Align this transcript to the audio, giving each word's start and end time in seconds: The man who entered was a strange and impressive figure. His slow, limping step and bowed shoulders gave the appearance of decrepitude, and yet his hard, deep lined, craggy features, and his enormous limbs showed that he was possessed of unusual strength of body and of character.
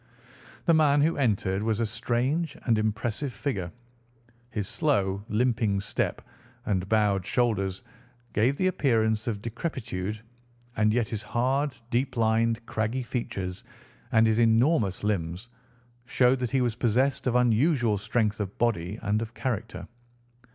The 0.65 0.73
man 0.73 1.01
who 1.01 1.15
entered 1.15 1.61
was 1.61 1.79
a 1.79 1.85
strange 1.85 2.57
and 2.63 2.79
impressive 2.79 3.31
figure. 3.31 3.71
His 4.49 4.67
slow, 4.67 5.23
limping 5.29 5.79
step 5.81 6.23
and 6.65 6.89
bowed 6.89 7.23
shoulders 7.23 7.83
gave 8.33 8.57
the 8.57 8.65
appearance 8.65 9.27
of 9.27 9.43
decrepitude, 9.43 10.19
and 10.75 10.91
yet 10.91 11.09
his 11.09 11.21
hard, 11.21 11.77
deep 11.91 12.17
lined, 12.17 12.65
craggy 12.65 13.03
features, 13.03 13.63
and 14.11 14.25
his 14.25 14.39
enormous 14.39 15.03
limbs 15.03 15.49
showed 16.05 16.39
that 16.39 16.49
he 16.49 16.61
was 16.61 16.75
possessed 16.77 17.27
of 17.27 17.35
unusual 17.35 17.99
strength 17.99 18.39
of 18.39 18.57
body 18.57 18.97
and 19.03 19.21
of 19.21 19.35
character. 19.35 19.87